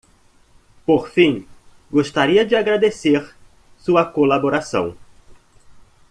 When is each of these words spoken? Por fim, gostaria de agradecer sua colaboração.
Por 0.83 1.09
fim, 1.11 1.47
gostaria 1.91 2.43
de 2.43 2.55
agradecer 2.55 3.35
sua 3.77 4.03
colaboração. 4.03 4.97